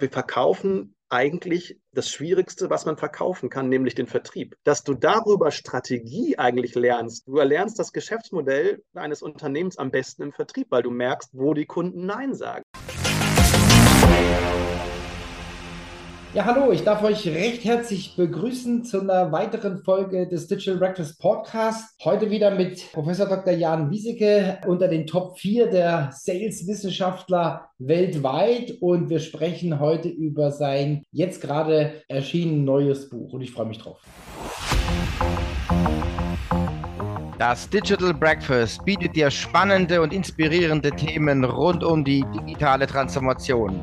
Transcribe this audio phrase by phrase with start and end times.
[0.00, 4.56] Wir verkaufen eigentlich das Schwierigste, was man verkaufen kann, nämlich den Vertrieb.
[4.62, 7.26] Dass du darüber Strategie eigentlich lernst.
[7.26, 11.66] Du erlernst das Geschäftsmodell eines Unternehmens am besten im Vertrieb, weil du merkst, wo die
[11.66, 12.64] Kunden Nein sagen.
[16.32, 21.20] Ja, hallo, ich darf euch recht herzlich begrüßen zu einer weiteren Folge des Digital Breakfast
[21.20, 21.92] Podcast.
[22.04, 23.52] Heute wieder mit Professor Dr.
[23.52, 31.02] Jan Wieseke unter den Top 4 der Sales-Wissenschaftler weltweit und wir sprechen heute über sein
[31.10, 34.00] jetzt gerade erschienen neues Buch und ich freue mich drauf.
[37.40, 43.82] Das Digital Breakfast bietet dir spannende und inspirierende Themen rund um die digitale Transformation.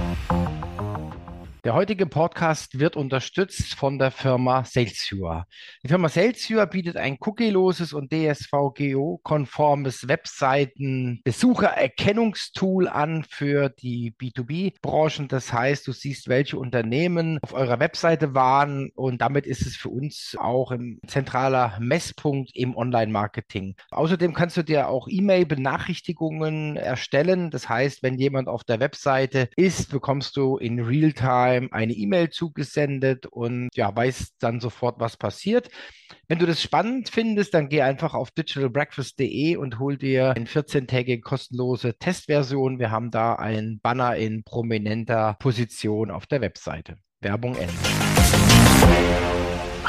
[1.63, 5.45] Der heutige Podcast wird unterstützt von der Firma Salesviewer.
[5.83, 15.27] Die Firma Salesviewer bietet ein cookieloses und DSVGO-konformes Webseiten-Besuchererkennungstool an für die B2B-Branchen.
[15.27, 19.89] Das heißt, du siehst, welche Unternehmen auf eurer Webseite waren und damit ist es für
[19.89, 23.75] uns auch ein zentraler Messpunkt im Online-Marketing.
[23.91, 27.51] Außerdem kannst du dir auch E-Mail-Benachrichtigungen erstellen.
[27.51, 32.29] Das heißt, wenn jemand auf der Webseite ist, bekommst du in Realtime Time eine E-Mail
[32.29, 35.69] zugesendet und ja, weißt dann sofort, was passiert.
[36.27, 41.21] Wenn du das spannend findest, dann geh einfach auf digitalbreakfast.de und hol dir eine 14-tägige
[41.21, 42.79] kostenlose Testversion.
[42.79, 46.97] Wir haben da einen Banner in prominenter Position auf der Webseite.
[47.21, 47.73] Werbung Ende.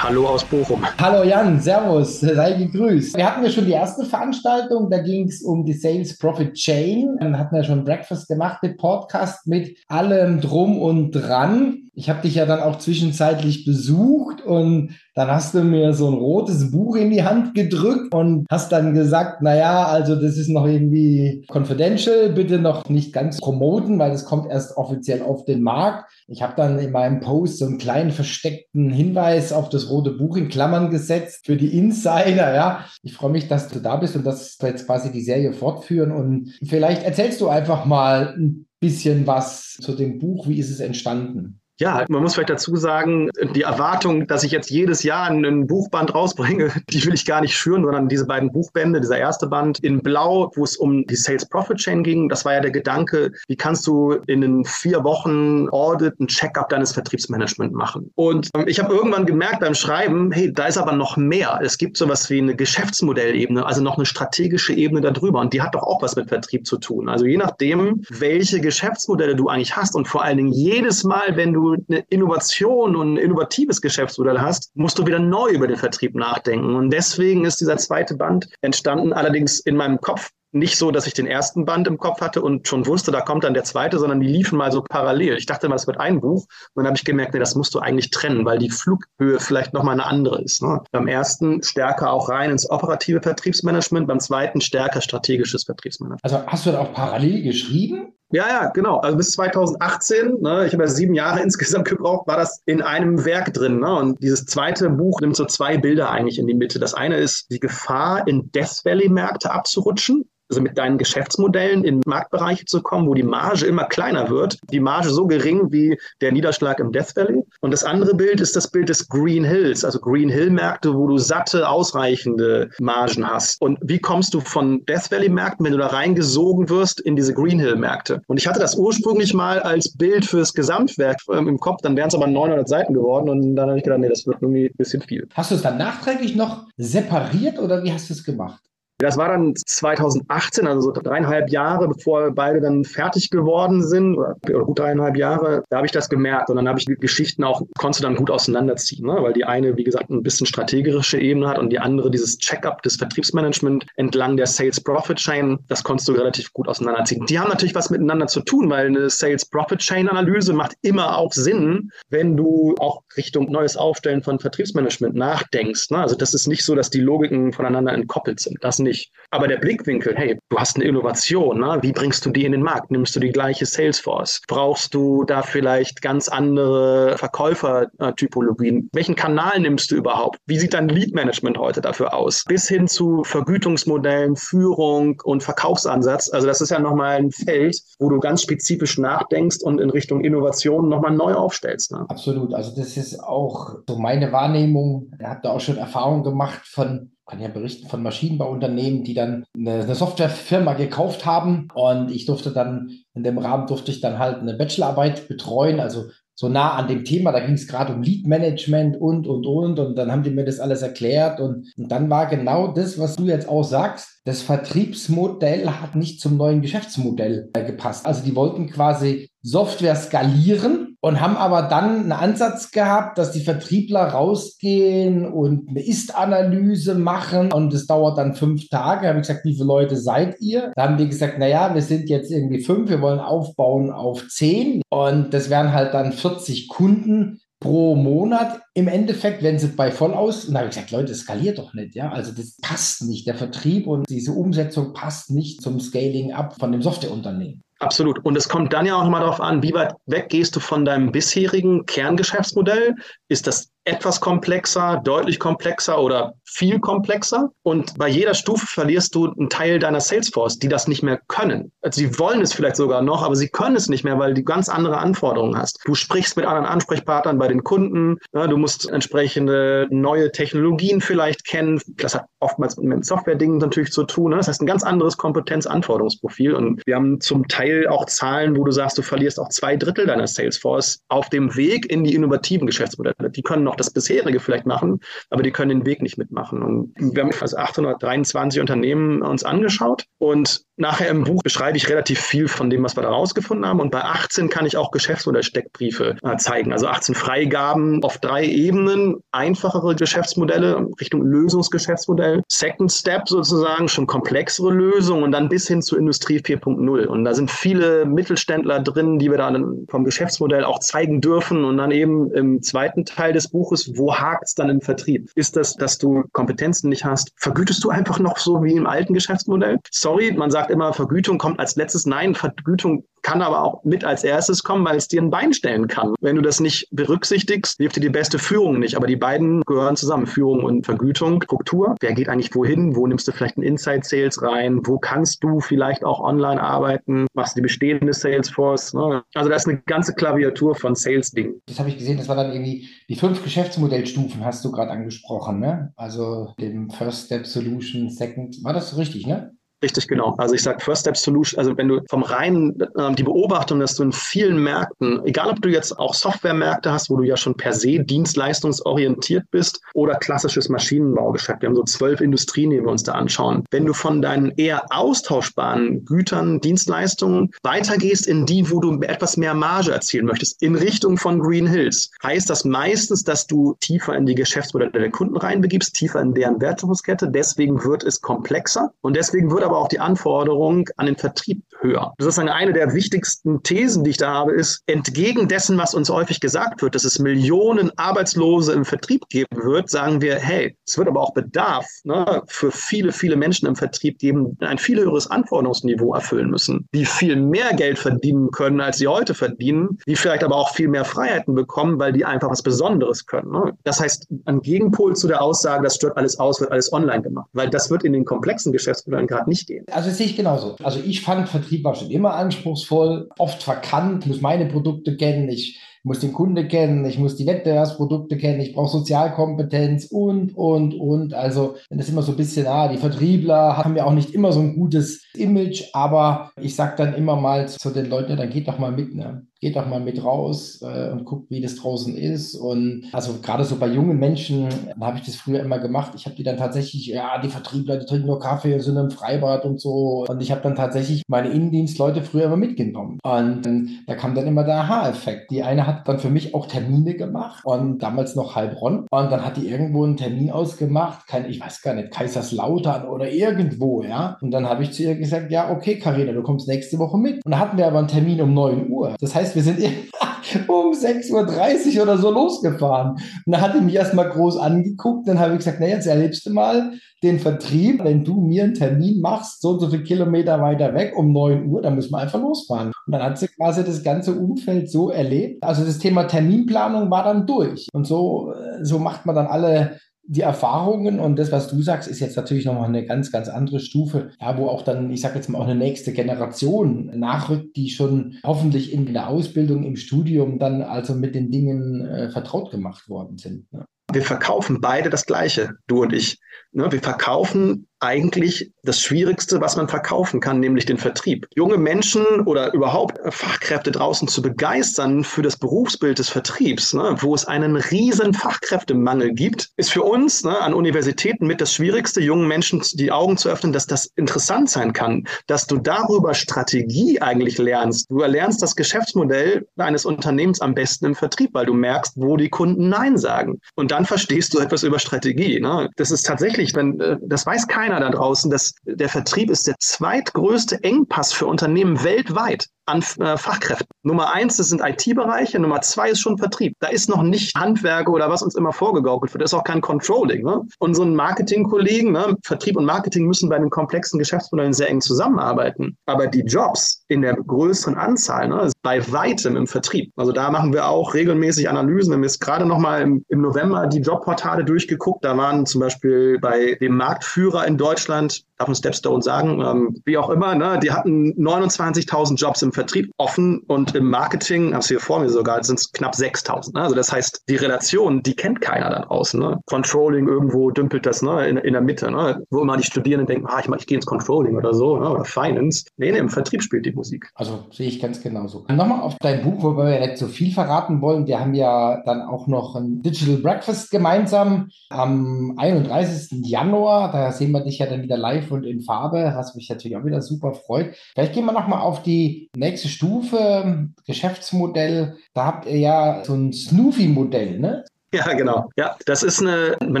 [0.02, 0.82] Hallo aus Bochum.
[0.98, 3.16] Hallo Jan, Servus, sei gegrüßt.
[3.16, 7.18] Wir hatten ja schon die erste Veranstaltung, da ging es um die Sales Profit Chain.
[7.20, 11.88] Dann hatten wir schon Breakfast gemacht, den Podcast mit allem drum und dran.
[11.94, 16.14] Ich habe dich ja dann auch zwischenzeitlich besucht und dann hast du mir so ein
[16.14, 20.48] rotes Buch in die Hand gedrückt und hast dann gesagt, na ja, also das ist
[20.48, 25.62] noch irgendwie confidential, bitte noch nicht ganz promoten, weil das kommt erst offiziell auf den
[25.62, 26.10] Markt.
[26.28, 30.36] Ich habe dann in meinem Post so einen kleinen versteckten Hinweis auf das rote Buch
[30.36, 32.84] in Klammern gesetzt für die Insider, ja.
[33.02, 36.12] Ich freue mich, dass du da bist und dass wir jetzt quasi die Serie fortführen
[36.12, 40.80] und vielleicht erzählst du einfach mal ein bisschen was zu dem Buch, wie ist es
[40.80, 41.61] entstanden?
[41.80, 46.14] Ja, man muss vielleicht dazu sagen, die Erwartung, dass ich jetzt jedes Jahr ein Buchband
[46.14, 50.00] rausbringe, die will ich gar nicht schüren, sondern diese beiden Buchbände, dieser erste Band in
[50.00, 53.56] Blau, wo es um die Sales Profit Chain ging, das war ja der Gedanke, wie
[53.56, 58.10] kannst du in den vier Wochen Audit ein Checkup deines Vertriebsmanagement machen?
[58.14, 61.58] Und ähm, ich habe irgendwann gemerkt beim Schreiben, hey, da ist aber noch mehr.
[61.62, 65.40] Es gibt sowas wie eine Geschäftsmodellebene, also noch eine strategische Ebene darüber.
[65.40, 67.08] Und die hat doch auch was mit Vertrieb zu tun.
[67.08, 71.52] Also je nachdem, welche Geschäftsmodelle du eigentlich hast und vor allen Dingen jedes Mal, wenn
[71.52, 76.14] du eine Innovation und ein innovatives Geschäftsmodell hast, musst du wieder neu über den Vertrieb
[76.14, 76.74] nachdenken.
[76.74, 81.14] Und deswegen ist dieser zweite Band entstanden, allerdings in meinem Kopf nicht so, dass ich
[81.14, 84.20] den ersten Band im Kopf hatte und schon wusste, da kommt dann der zweite, sondern
[84.20, 85.36] die liefen mal so parallel.
[85.38, 86.46] Ich dachte mal, es wird ein Buch.
[86.74, 89.72] Und dann habe ich gemerkt, nee, das musst du eigentlich trennen, weil die Flughöhe vielleicht
[89.72, 90.62] nochmal eine andere ist.
[90.62, 90.82] Ne?
[90.92, 96.22] Beim ersten stärker auch rein ins operative Vertriebsmanagement, beim zweiten stärker strategisches Vertriebsmanagement.
[96.22, 98.12] Also hast du da auch parallel geschrieben?
[98.32, 98.98] Ja, ja, genau.
[98.98, 103.24] Also bis 2018, ne, ich habe ja sieben Jahre insgesamt gebraucht, war das in einem
[103.24, 103.80] Werk drin.
[103.80, 103.94] Ne?
[103.94, 106.78] Und dieses zweite Buch nimmt so zwei Bilder eigentlich in die Mitte.
[106.78, 112.66] Das eine ist die Gefahr, in Death Valley-Märkte abzurutschen also mit deinen Geschäftsmodellen in Marktbereiche
[112.66, 116.78] zu kommen, wo die Marge immer kleiner wird, die Marge so gering wie der Niederschlag
[116.78, 117.42] im Death Valley.
[117.62, 121.06] Und das andere Bild ist das Bild des Green Hills, also Green Hill Märkte, wo
[121.06, 123.62] du satte, ausreichende Margen hast.
[123.62, 127.32] Und wie kommst du von Death Valley Märkten, wenn du da reingesogen wirst, in diese
[127.32, 128.20] Green Hill Märkte?
[128.26, 132.08] Und ich hatte das ursprünglich mal als Bild fürs Gesamtwerk ähm, im Kopf, dann wären
[132.08, 134.76] es aber 900 Seiten geworden und dann habe ich gedacht, nee, das wird irgendwie ein
[134.76, 135.26] bisschen viel.
[135.32, 138.60] Hast du es dann nachträglich noch separiert oder wie hast du es gemacht?
[139.02, 144.36] Das war dann 2018, also so dreieinhalb Jahre, bevor beide dann fertig geworden sind, oder,
[144.42, 146.50] gut dreieinhalb Jahre, da habe ich das gemerkt.
[146.50, 149.18] Und dann habe ich die Geschichten auch, konntest du dann gut auseinanderziehen, ne?
[149.20, 152.82] weil die eine, wie gesagt, ein bisschen strategische Ebene hat und die andere dieses Check-up
[152.82, 157.26] des Vertriebsmanagement entlang der Sales Profit Chain, das konntest du relativ gut auseinanderziehen.
[157.26, 161.18] Die haben natürlich was miteinander zu tun, weil eine Sales Profit Chain Analyse macht immer
[161.18, 165.90] auch Sinn, wenn du auch Richtung neues Aufstellen von Vertriebsmanagement nachdenkst.
[165.90, 165.98] Ne?
[165.98, 168.58] Also das ist nicht so, dass die Logiken voneinander entkoppelt sind.
[168.62, 169.12] Das nicht nicht.
[169.30, 171.78] Aber der Blickwinkel, hey, du hast eine Innovation, ne?
[171.80, 172.90] wie bringst du die in den Markt?
[172.90, 174.42] Nimmst du die gleiche Salesforce?
[174.46, 178.90] Brauchst du da vielleicht ganz andere Verkäufertypologien?
[178.92, 180.38] Welchen Kanal nimmst du überhaupt?
[180.46, 182.44] Wie sieht dein Lead-Management heute dafür aus?
[182.46, 186.30] Bis hin zu Vergütungsmodellen, Führung und Verkaufsansatz.
[186.30, 190.22] Also das ist ja nochmal ein Feld, wo du ganz spezifisch nachdenkst und in Richtung
[190.22, 191.92] Innovation nochmal neu aufstellst.
[191.92, 192.04] Ne?
[192.08, 192.52] Absolut.
[192.52, 195.10] Also das ist auch so meine Wahrnehmung.
[195.18, 199.44] Ich habe da auch schon Erfahrung gemacht von kann ja berichten von Maschinenbauunternehmen, die dann
[199.56, 201.68] eine, Softwarefirma gekauft haben.
[201.74, 206.04] Und ich durfte dann, in dem Rahmen durfte ich dann halt eine Bachelorarbeit betreuen, also
[206.34, 209.78] so nah an dem Thema, da ging es gerade um Lead Management und, und, und.
[209.78, 211.40] Und dann haben die mir das alles erklärt.
[211.40, 216.20] Und, und dann war genau das, was du jetzt auch sagst, das Vertriebsmodell hat nicht
[216.20, 218.06] zum neuen Geschäftsmodell gepasst.
[218.06, 223.42] Also die wollten quasi Software skalieren und haben aber dann einen Ansatz gehabt, dass die
[223.42, 229.02] Vertriebler rausgehen und eine Ist-Analyse machen und es dauert dann fünf Tage.
[229.02, 230.72] Da habe ich gesagt, wie viele Leute seid ihr?
[230.76, 234.80] Da haben die gesagt, naja, wir sind jetzt irgendwie fünf, wir wollen aufbauen auf zehn
[234.90, 240.14] und das wären halt dann 40 Kunden pro Monat im Endeffekt, wenn sie bei voll
[240.14, 242.10] aus, und da habe ich gesagt, Leute, skaliert doch nicht, ja.
[242.10, 243.26] Also das passt nicht.
[243.26, 247.62] Der Vertrieb und diese Umsetzung passt nicht zum Scaling up von dem Softwareunternehmen.
[247.82, 248.24] Absolut.
[248.24, 250.84] Und es kommt dann ja auch nochmal darauf an, wie weit weg gehst du von
[250.84, 252.94] deinem bisherigen Kerngeschäftsmodell?
[253.26, 257.50] Ist das etwas komplexer, deutlich komplexer oder viel komplexer.
[257.62, 261.72] Und bei jeder Stufe verlierst du einen Teil deiner Salesforce, die das nicht mehr können.
[261.82, 264.42] Also sie wollen es vielleicht sogar noch, aber sie können es nicht mehr, weil du
[264.42, 265.80] ganz andere Anforderungen hast.
[265.84, 268.18] Du sprichst mit anderen Ansprechpartnern bei den Kunden.
[268.32, 271.80] Ja, du musst entsprechende neue Technologien vielleicht kennen.
[271.96, 274.30] Das hat oftmals mit Software-Dingen natürlich zu tun.
[274.30, 274.36] Ne?
[274.36, 276.54] Das heißt, ein ganz anderes Kompetenzanforderungsprofil.
[276.54, 280.06] Und wir haben zum Teil auch Zahlen, wo du sagst, du verlierst auch zwei Drittel
[280.06, 283.30] deiner Salesforce auf dem Weg in die innovativen Geschäftsmodelle.
[283.30, 286.62] Die können noch das bisherige vielleicht machen, aber die können den Weg nicht mitmachen.
[286.62, 292.20] Und wir haben also 823 Unternehmen uns angeschaut und nachher im Buch beschreibe ich relativ
[292.20, 293.80] viel von dem, was wir da rausgefunden haben.
[293.80, 296.72] Und bei 18 kann ich auch Geschäftsmodellsteckbriefe äh, zeigen.
[296.72, 304.72] Also 18 Freigaben auf drei Ebenen, einfachere Geschäftsmodelle Richtung Lösungsgeschäftsmodell, Second Step sozusagen, schon komplexere
[304.72, 307.06] Lösungen und dann bis hin zur Industrie 4.0.
[307.06, 311.64] Und da sind viele Mittelständler drin, die wir dann vom Geschäftsmodell auch zeigen dürfen.
[311.64, 315.30] Und dann eben im zweiten Teil des Buches Buches, wo hakt es dann im Vertrieb?
[315.36, 317.32] Ist das, dass du Kompetenzen nicht hast?
[317.36, 319.78] Vergütest du einfach noch so wie im alten Geschäftsmodell?
[319.88, 322.04] Sorry, man sagt immer, Vergütung kommt als letztes.
[322.04, 325.88] Nein, Vergütung kann aber auch mit als erstes kommen, weil es dir ein Bein stellen
[325.88, 326.14] kann.
[326.20, 328.96] Wenn du das nicht berücksichtigst, hilft dir die beste Führung nicht.
[328.96, 331.94] Aber die beiden gehören zusammen, Führung und Vergütung, Struktur.
[332.00, 332.96] Wer geht eigentlich wohin?
[332.96, 334.80] Wo nimmst du vielleicht ein Inside Sales rein?
[334.84, 337.26] Wo kannst du vielleicht auch online arbeiten?
[337.34, 338.94] Machst du die bestehende Salesforce?
[338.94, 339.22] Ne?
[339.34, 341.62] Also da ist eine ganze Klaviatur von Sales-Dingen.
[341.66, 345.60] Das habe ich gesehen, das war dann irgendwie die fünf Geschäftsmodellstufen, hast du gerade angesprochen,
[345.60, 345.92] ne?
[345.96, 349.52] Also dem First Step Solution, Second, war das richtig, ne?
[349.82, 350.34] Richtig, genau.
[350.38, 353.96] Also ich sage First Step Solution, also wenn du vom reinen, äh, die Beobachtung, dass
[353.96, 357.56] du in vielen Märkten, egal ob du jetzt auch Softwaremärkte hast, wo du ja schon
[357.56, 361.62] per se dienstleistungsorientiert bist oder klassisches Maschinenbaugeschäft.
[361.62, 363.64] Wir haben so zwölf Industrien, die wir uns da anschauen.
[363.70, 369.54] Wenn du von deinen eher austauschbaren Gütern, Dienstleistungen weitergehst in die, wo du etwas mehr
[369.54, 374.26] Marge erzielen möchtest, in Richtung von Green Hills, heißt das meistens, dass du tiefer in
[374.26, 377.28] die Geschäftsmodelle der Kunden reinbegibst, tiefer in deren Wertschöpfungskette.
[377.28, 381.62] Deswegen wird es komplexer und deswegen wird aber aber auch die Anforderung an den Vertrieb
[381.80, 382.12] höher.
[382.18, 386.10] Das ist eine der wichtigsten Thesen, die ich da habe, ist, entgegen dessen, was uns
[386.10, 390.96] häufig gesagt wird, dass es Millionen Arbeitslose im Vertrieb geben wird, sagen wir, hey, es
[390.98, 395.00] wird aber auch Bedarf ne, für viele, viele Menschen im Vertrieb geben, die ein viel
[395.00, 400.16] höheres Anforderungsniveau erfüllen müssen, die viel mehr Geld verdienen können, als sie heute verdienen, die
[400.16, 403.50] vielleicht aber auch viel mehr Freiheiten bekommen, weil die einfach was Besonderes können.
[403.52, 403.72] Ne?
[403.84, 407.48] Das heißt, ein Gegenpol zu der Aussage, das stört alles aus, wird alles online gemacht,
[407.52, 409.84] weil das wird in den komplexen Geschäftsmodellen gerade nicht gehen.
[409.90, 410.76] Also das sehe ich genauso.
[410.82, 415.80] Also ich fand Vertrieb war schon immer anspruchsvoll, oft verkannt, muss meine Produkte kennen, ich
[416.04, 421.34] muss den Kunde kennen, ich muss die Wettbewerbsprodukte kennen, ich brauche Sozialkompetenz und, und, und.
[421.34, 424.60] Also, das immer so ein bisschen, ah, die Vertriebler haben ja auch nicht immer so
[424.60, 428.66] ein gutes Image, aber ich sage dann immer mal zu den Leuten, ja, dann geht
[428.66, 429.46] doch mal mit, ne?
[429.62, 432.56] Geht doch mal mit raus äh, und guckt, wie das draußen ist.
[432.56, 434.68] Und also gerade so bei jungen Menschen
[435.00, 436.12] habe ich das früher immer gemacht.
[436.16, 439.64] Ich habe die dann tatsächlich, ja, die Vertriebler, die trinken nur Kaffee sind im Freibad
[439.64, 440.26] und so.
[440.28, 443.20] Und ich habe dann tatsächlich meine Innendienstleute früher immer mitgenommen.
[443.22, 445.52] Und äh, da kam dann immer der Aha-Effekt.
[445.52, 449.06] Die eine hat dann für mich auch Termine gemacht und damals noch Heilbronn.
[449.10, 453.30] Und dann hat die irgendwo einen Termin ausgemacht, kein, ich weiß gar nicht, Kaiserslautern oder
[453.30, 454.38] irgendwo, ja.
[454.40, 457.44] Und dann habe ich zu ihr gesagt, ja, okay, Karina, du kommst nächste Woche mit.
[457.44, 459.14] Und da hatten wir aber einen Termin um 9 Uhr.
[459.20, 459.80] Das heißt, wir sind
[460.68, 463.12] um 6.30 Uhr oder so losgefahren.
[463.12, 465.28] Und da hat er mich erstmal groß angeguckt.
[465.28, 466.92] Dann habe ich gesagt, na jetzt erlebst du mal
[467.22, 468.04] den Vertrieb.
[468.04, 471.66] Wenn du mir einen Termin machst, so und so viele Kilometer weiter weg um 9
[471.66, 472.92] Uhr, dann müssen wir einfach losfahren.
[473.06, 475.62] Und dann hat sie quasi das ganze Umfeld so erlebt.
[475.62, 477.86] Also das Thema Terminplanung war dann durch.
[477.92, 482.08] Und so, äh, so macht man dann alle die Erfahrungen und das, was du sagst,
[482.08, 485.36] ist jetzt natürlich nochmal eine ganz, ganz andere Stufe, ja, wo auch dann, ich sage
[485.36, 490.58] jetzt mal, auch eine nächste Generation nachrückt, die schon hoffentlich in der Ausbildung, im Studium
[490.58, 493.72] dann also mit den Dingen äh, vertraut gemacht worden sind.
[493.72, 493.84] Ne?
[494.12, 496.38] Wir verkaufen beide das Gleiche, du und ich.
[496.72, 496.90] Ne?
[496.92, 501.46] Wir verkaufen eigentlich das Schwierigste, was man verkaufen kann, nämlich den Vertrieb.
[501.54, 507.34] Junge Menschen oder überhaupt Fachkräfte draußen zu begeistern für das Berufsbild des Vertriebs, ne, wo
[507.34, 512.48] es einen riesen Fachkräftemangel gibt, ist für uns ne, an Universitäten mit das Schwierigste, jungen
[512.48, 517.58] Menschen die Augen zu öffnen, dass das interessant sein kann, dass du darüber Strategie eigentlich
[517.58, 518.10] lernst.
[518.10, 522.48] Du erlernst das Geschäftsmodell eines Unternehmens am besten im Vertrieb, weil du merkst, wo die
[522.48, 523.60] Kunden Nein sagen.
[523.76, 525.60] Und dann verstehst du etwas über Strategie.
[525.60, 525.88] Ne?
[525.96, 529.66] Das ist tatsächlich, wenn, äh, das weiß keiner, keiner da draußen, dass der Vertrieb ist
[529.66, 533.88] der zweitgrößte Engpass für Unternehmen weltweit an äh, Fachkräften.
[534.02, 535.58] Nummer eins, das sind IT-Bereiche.
[535.58, 536.76] Nummer zwei ist schon Vertrieb.
[536.80, 539.40] Da ist noch nicht Handwerke oder was uns immer vorgegaukelt wird.
[539.40, 540.44] Da ist auch kein Controlling.
[540.44, 540.62] Ne?
[540.78, 542.36] Unseren Marketingkollegen, ne?
[542.42, 545.96] Vertrieb und Marketing müssen bei den komplexen Geschäftsmodellen sehr eng zusammenarbeiten.
[546.06, 550.12] Aber die Jobs in der größeren Anzahl, ne, bei weitem im Vertrieb.
[550.16, 552.10] Also da machen wir auch regelmäßig Analysen.
[552.10, 555.24] Wir haben jetzt gerade noch mal im, im November die Jobportale durchgeguckt.
[555.24, 560.16] Da waren zum Beispiel bei dem Marktführer in Deutschland darf ein Stepstone sagen, ähm, wie
[560.16, 562.81] auch immer, ne, die hatten 29.000 Jobs im Vertrieb
[563.18, 566.74] offen und im Marketing, hast du hier vor mir sogar, sind es knapp 6.000.
[566.74, 566.82] Ne?
[566.82, 569.40] Also das heißt, die Relation, die kennt keiner da draußen.
[569.40, 569.60] Ne?
[569.66, 572.42] Controlling irgendwo dümpelt das ne, in, in der Mitte, ne?
[572.50, 575.08] wo immer die Studierenden denken, ah, ich, ich gehe ins Controlling oder so ne?
[575.08, 575.86] oder Finance.
[575.96, 577.30] Nee, nee, im Vertrieb spielt die Musik.
[577.34, 578.64] Also sehe ich ganz genauso.
[578.68, 581.26] Nochmal auf dein Buch, wo wir nicht so viel verraten wollen.
[581.26, 586.46] Wir haben ja dann auch noch ein Digital Breakfast gemeinsam am 31.
[586.46, 587.12] Januar.
[587.12, 590.04] Da sehen wir dich ja dann wieder live und in Farbe, was mich natürlich auch
[590.04, 590.94] wieder super freut.
[591.14, 595.16] Vielleicht gehen wir nochmal auf die nächste Stufe, Geschäftsmodell.
[595.34, 597.84] Da habt ihr ja so ein Snoopy-Modell, ne?
[598.22, 598.70] Ja, genau.
[598.76, 600.00] Ja, das ist eine, man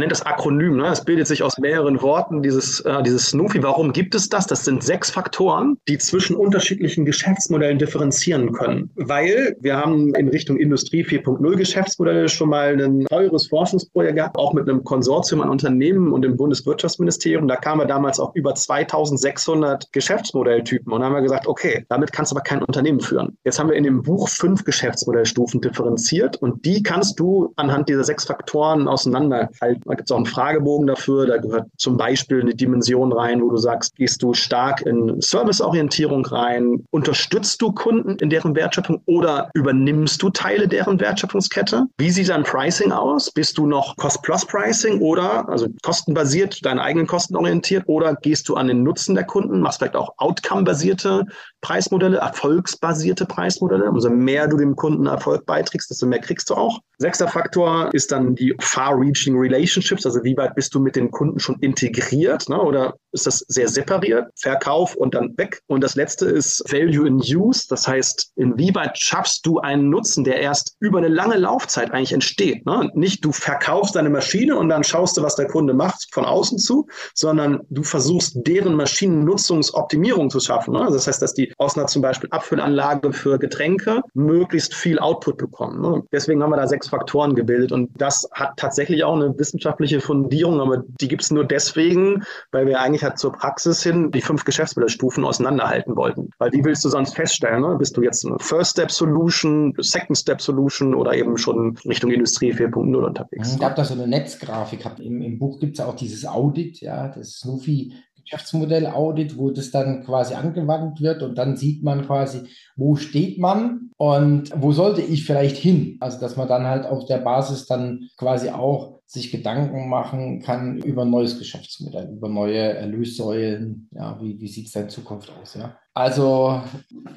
[0.00, 0.88] nennt das Akronym, ne?
[0.88, 3.62] Es bildet sich aus mehreren Worten, dieses, äh, dieses Snoopy.
[3.62, 4.46] Warum gibt es das?
[4.46, 8.90] Das sind sechs Faktoren, die zwischen unterschiedlichen Geschäftsmodellen differenzieren können.
[8.96, 14.52] Weil wir haben in Richtung Industrie 4.0 Geschäftsmodelle schon mal ein teures Forschungsprojekt gehabt, auch
[14.52, 17.48] mit einem Konsortium an Unternehmen und dem Bundeswirtschaftsministerium.
[17.48, 22.30] Da kamen wir damals auf über 2600 Geschäftsmodelltypen und haben wir gesagt, okay, damit kannst
[22.30, 23.38] du aber kein Unternehmen führen.
[23.44, 28.01] Jetzt haben wir in dem Buch fünf Geschäftsmodellstufen differenziert und die kannst du anhand dieser
[28.04, 29.82] sechs Faktoren auseinanderhalten.
[29.84, 31.26] Da gibt es auch einen Fragebogen dafür.
[31.26, 36.24] Da gehört zum Beispiel eine Dimension rein, wo du sagst, gehst du stark in Serviceorientierung
[36.26, 36.84] rein?
[36.90, 41.86] Unterstützt du Kunden in deren Wertschöpfung oder übernimmst du Teile deren Wertschöpfungskette?
[41.98, 43.30] Wie sieht dein Pricing aus?
[43.30, 48.68] Bist du noch Cost-Plus-Pricing oder also kostenbasiert, deine eigenen Kosten orientiert oder gehst du an
[48.68, 49.60] den Nutzen der Kunden?
[49.60, 51.26] Machst vielleicht auch Outcome-basierte
[51.60, 53.88] Preismodelle, erfolgsbasierte Preismodelle.
[53.88, 56.80] Umso mehr du dem Kunden Erfolg beiträgst, desto mehr kriegst du auch.
[56.98, 61.38] Sechster Faktor ist dann die Far-Reaching Relationships, also wie weit bist du mit den Kunden
[61.38, 62.60] schon integriert ne?
[62.60, 65.60] oder ist das sehr separiert, Verkauf und dann weg.
[65.66, 70.40] Und das letzte ist Value in Use, das heißt, inwieweit schaffst du einen Nutzen, der
[70.40, 72.64] erst über eine lange Laufzeit eigentlich entsteht.
[72.64, 72.90] Ne?
[72.94, 76.58] Nicht du verkaufst deine Maschine und dann schaust du, was der Kunde macht von außen
[76.58, 80.72] zu, sondern du versuchst deren Maschinennutzungsoptimierung zu schaffen.
[80.72, 80.88] Ne?
[80.90, 85.80] Das heißt, dass die aus einer zum Beispiel Abfüllanlage für Getränke möglichst viel Output bekommen.
[85.80, 86.02] Ne?
[86.12, 87.72] Deswegen haben wir da sechs Faktoren gebildet.
[87.72, 92.66] Und das hat tatsächlich auch eine wissenschaftliche Fundierung, aber die gibt es nur deswegen, weil
[92.66, 96.30] wir eigentlich halt zur Praxis hin die fünf Geschäftsmodellstufen auseinanderhalten wollten.
[96.38, 97.62] Weil wie willst du sonst feststellen?
[97.62, 97.76] Ne?
[97.78, 102.52] Bist du jetzt eine First Step Solution, Second Step Solution oder eben schon Richtung Industrie
[102.52, 103.56] 4.0 unterwegs?
[103.56, 104.84] Ich habe da so eine Netzgrafik.
[105.00, 107.92] Im, Im Buch gibt es auch dieses Audit, ja, das Snoopy
[108.24, 112.42] Geschäftsmodell-Audit, wo das dann quasi angewandt wird und dann sieht man quasi,
[112.76, 115.98] wo steht man und wo sollte ich vielleicht hin?
[116.00, 120.78] Also, dass man dann halt auf der Basis dann quasi auch sich Gedanken machen kann
[120.78, 123.88] über neues Geschäftsmodell, über neue Erlössäulen.
[123.92, 125.54] Ja, wie, wie sieht es in Zukunft aus?
[125.54, 125.76] Ja?
[125.92, 126.62] Also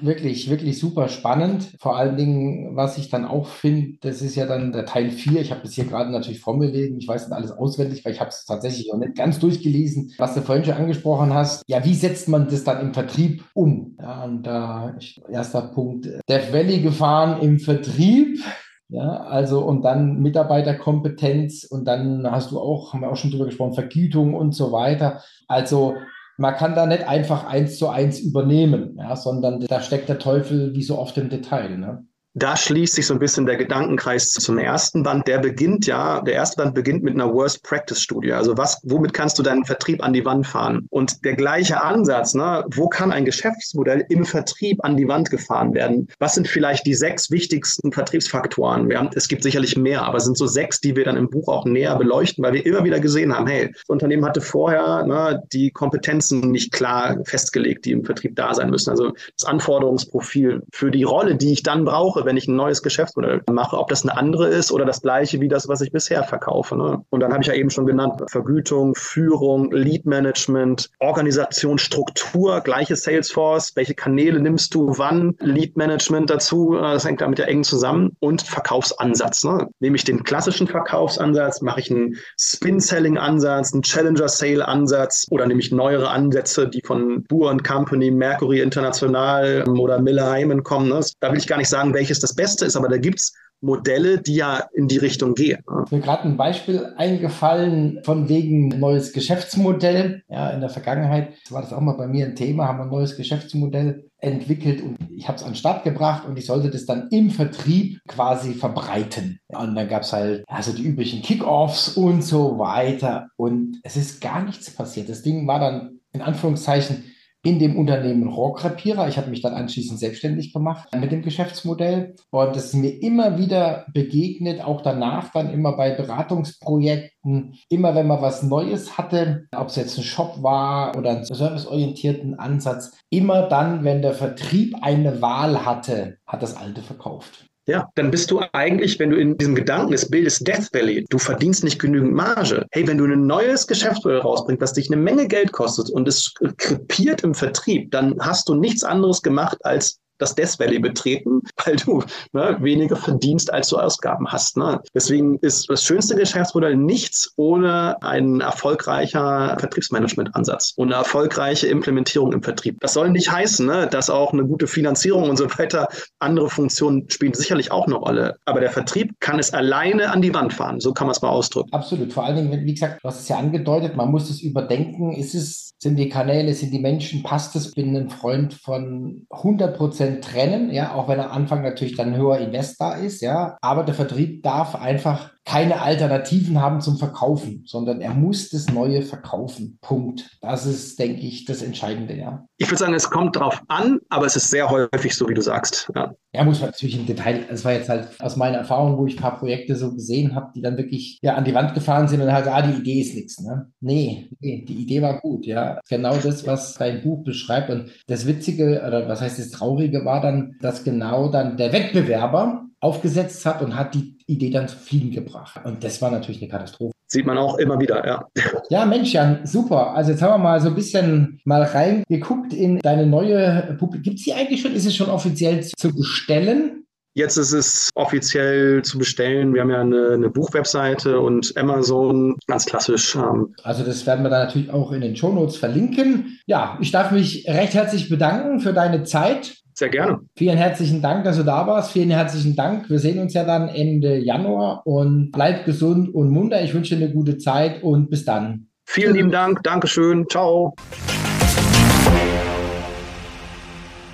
[0.02, 1.74] wirklich, wirklich super spannend.
[1.80, 5.40] Vor allen Dingen, was ich dann auch finde, das ist ja dann der Teil 4.
[5.40, 6.98] Ich habe das hier gerade natürlich vor mir liegen.
[6.98, 10.14] Ich weiß nicht alles auswendig, weil ich habe es tatsächlich noch nicht ganz durchgelesen.
[10.18, 13.96] Was du vorhin schon angesprochen hast, ja, wie setzt man das dann im Vertrieb um?
[14.02, 18.44] Ja, und da äh, erster Punkt, Death Valley gefahren im Vertrieb.
[18.88, 23.46] Ja, also und dann Mitarbeiterkompetenz und dann hast du auch, haben wir auch schon drüber
[23.46, 25.24] gesprochen, Vergütung und so weiter.
[25.48, 25.96] Also
[26.38, 30.76] man kann da nicht einfach eins zu eins übernehmen, ja, sondern da steckt der Teufel
[30.76, 31.78] wie so oft im Detail.
[31.78, 32.06] Ne?
[32.38, 35.26] Da schließt sich so ein bisschen der Gedankenkreis zum ersten Band.
[35.26, 38.34] Der beginnt ja, der erste Band beginnt mit einer Worst Practice Studie.
[38.34, 40.86] Also was, womit kannst du deinen Vertrieb an die Wand fahren?
[40.90, 42.66] Und der gleiche Ansatz, ne?
[42.74, 46.10] Wo kann ein Geschäftsmodell im Vertrieb an die Wand gefahren werden?
[46.20, 48.90] Was sind vielleicht die sechs wichtigsten Vertriebsfaktoren?
[48.90, 51.30] Wir haben, es gibt sicherlich mehr, aber es sind so sechs, die wir dann im
[51.30, 55.06] Buch auch näher beleuchten, weil wir immer wieder gesehen haben, hey, das Unternehmen hatte vorher
[55.06, 58.90] ne, die Kompetenzen nicht klar festgelegt, die im Vertrieb da sein müssen.
[58.90, 63.42] Also das Anforderungsprofil für die Rolle, die ich dann brauche, wenn ich ein neues Geschäftsmodell
[63.52, 66.78] mache, ob das eine andere ist oder das gleiche wie das, was ich bisher verkaufe.
[66.78, 67.04] Ne?
[67.10, 72.96] Und dann habe ich ja eben schon genannt, Vergütung, Führung, Lead Management, Organisation, Struktur, gleiche
[72.96, 78.16] Salesforce, welche Kanäle nimmst du wann, Lead Management dazu, das hängt damit ja eng zusammen
[78.20, 79.44] und Verkaufsansatz.
[79.44, 79.68] Ne?
[79.80, 86.10] Nehme ich den klassischen Verkaufsansatz, mache ich einen Spin-Selling-Ansatz, einen Challenger-Sale-Ansatz oder nehme ich neuere
[86.10, 90.90] Ansätze, die von Buhr Company, Mercury International oder Miller Hyman kommen.
[90.90, 91.02] Ne?
[91.20, 94.22] Da will ich gar nicht sagen, welches das Beste ist, aber da gibt es Modelle,
[94.22, 95.60] die ja in die Richtung gehen.
[95.90, 100.24] Mir gerade ein Beispiel eingefallen von wegen neues Geschäftsmodell.
[100.30, 102.90] Ja, in der Vergangenheit war das auch mal bei mir ein Thema, haben wir ein
[102.90, 106.86] neues Geschäftsmodell entwickelt und ich habe es an den Start gebracht und ich sollte das
[106.86, 109.40] dann im Vertrieb quasi verbreiten.
[109.48, 114.22] Und dann gab es halt also die üblichen Kickoffs und so weiter und es ist
[114.22, 115.10] gar nichts passiert.
[115.10, 117.04] Das Ding war dann in Anführungszeichen
[117.46, 119.08] in dem Unternehmen Rohrkrepierer.
[119.08, 123.38] Ich habe mich dann anschließend selbstständig gemacht mit dem Geschäftsmodell und das ist mir immer
[123.38, 129.68] wieder begegnet, auch danach dann immer bei Beratungsprojekten, immer wenn man was Neues hatte, ob
[129.68, 135.22] es jetzt ein Shop war oder einen serviceorientierten Ansatz, immer dann, wenn der Vertrieb eine
[135.22, 137.46] Wahl hatte, hat das alte verkauft.
[137.68, 141.18] Ja, dann bist du eigentlich, wenn du in diesem Gedanken des Bildes Death Valley, du
[141.18, 142.68] verdienst nicht genügend Marge.
[142.72, 146.34] Hey, wenn du ein neues Geschäftsmodell rausbringst, was dich eine Menge Geld kostet und es
[146.58, 151.76] krepiert im Vertrieb, dann hast du nichts anderes gemacht, als das Death Valley betreten, weil
[151.76, 152.04] du
[152.34, 154.58] ne, weniger verdienst, als du Ausgaben hast.
[154.58, 154.80] Ne?
[154.94, 162.44] Deswegen ist das schönste Geschäftsmodell nichts ohne einen erfolgreicher Vertriebsmanagement-Ansatz und eine erfolgreiche Implementierung im
[162.44, 162.78] Vertrieb.
[162.80, 165.88] Das soll nicht heißen, ne, dass auch eine gute Finanzierung und so weiter,
[166.20, 168.36] andere Funktionen spielen sicherlich auch eine Rolle.
[168.46, 170.80] Aber der Vertrieb kann es alleine an die Wand fahren.
[170.80, 171.72] So kann man es mal ausdrücken.
[171.74, 172.14] Absolut.
[172.14, 175.14] Vor allen Dingen, wie gesagt, du hast es ja angedeutet, man muss es überdenken.
[175.14, 177.68] Ist es, sind die Kanäle, sind die Menschen, passt es?
[177.68, 181.96] Ich bin ein Freund von 100 Prozent Prozent trennen, ja, auch wenn am Anfang natürlich
[181.96, 183.58] dann höher Invest da ist, ja.
[183.62, 189.04] Aber der Vertrieb darf einfach keine Alternativen haben zum Verkaufen, sondern er muss das Neue
[189.04, 189.78] verkaufen.
[189.80, 190.38] Punkt.
[190.42, 192.48] Das ist, denke ich, das Entscheidende, ja.
[192.58, 195.42] Ich würde sagen, es kommt drauf an, aber es ist sehr häufig so, wie du
[195.42, 195.92] sagst.
[195.96, 199.06] Ja, ja muss man natürlich im Detail, das war jetzt halt aus meiner Erfahrung, wo
[199.06, 202.08] ich ein paar Projekte so gesehen habe, die dann wirklich ja, an die Wand gefahren
[202.08, 203.40] sind und halt, ah, die Idee ist nichts.
[203.40, 203.72] Ne?
[203.82, 205.80] Nee, nee, die Idee war gut, ja.
[205.88, 207.70] Genau das, was dein Buch beschreibt.
[207.70, 212.65] Und das Witzige, oder was heißt das Traurige war dann, dass genau dann der Wettbewerber
[212.86, 215.60] aufgesetzt hat und hat die Idee dann zu Fliegen gebracht.
[215.66, 216.94] Und das war natürlich eine Katastrophe.
[217.08, 218.26] Sieht man auch immer wieder, ja.
[218.70, 219.94] Ja, Mensch, Jan, super.
[219.94, 224.04] Also jetzt haben wir mal so ein bisschen mal reingeguckt in deine neue Publik.
[224.04, 224.74] Gibt es die eigentlich schon?
[224.74, 226.86] Ist es schon offiziell zu bestellen?
[227.18, 229.54] Jetzt ist es offiziell zu bestellen.
[229.54, 233.16] Wir haben ja eine, eine Buchwebseite und Amazon, ganz klassisch.
[233.16, 233.56] Ähm.
[233.64, 236.40] Also das werden wir dann natürlich auch in den Shownotes verlinken.
[236.46, 239.56] Ja, ich darf mich recht herzlich bedanken für deine Zeit.
[239.78, 240.22] Sehr gerne.
[240.38, 241.92] Vielen herzlichen Dank, dass du da warst.
[241.92, 242.90] Vielen herzlichen Dank.
[242.90, 246.64] Wir sehen uns ja dann Ende Januar und bleib gesund und munter.
[246.64, 248.68] Ich wünsche dir eine gute Zeit und bis dann.
[248.86, 249.64] Vielen lieben Dank.
[249.64, 250.28] Dankeschön.
[250.30, 250.76] Ciao.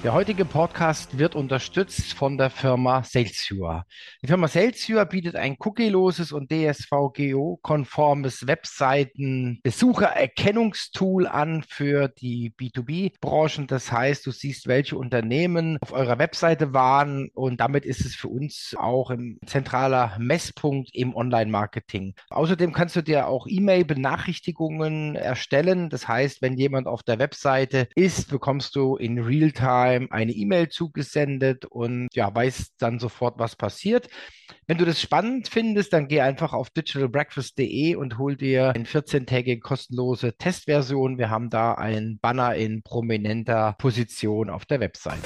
[0.03, 3.85] Der heutige Podcast wird unterstützt von der Firma Salesviewer.
[4.23, 13.67] Die Firma Salesviewer bietet ein cookieloses und DSVGO-konformes Webseiten-Besuchererkennungstool an für die B2B-Branchen.
[13.67, 18.29] Das heißt, du siehst, welche Unternehmen auf eurer Webseite waren und damit ist es für
[18.29, 22.15] uns auch ein zentraler Messpunkt im Online-Marketing.
[22.31, 25.91] Außerdem kannst du dir auch E-Mail-Benachrichtigungen erstellen.
[25.91, 30.69] Das heißt, wenn jemand auf der Webseite ist, bekommst du in Realtime Time eine E-Mail
[30.69, 34.07] zugesendet und ja, weiß dann sofort, was passiert.
[34.67, 39.59] Wenn du das spannend findest, dann geh einfach auf digitalbreakfast.de und hol dir eine 14-tägige
[39.59, 41.17] kostenlose Testversion.
[41.17, 45.21] Wir haben da einen Banner in prominenter Position auf der Website.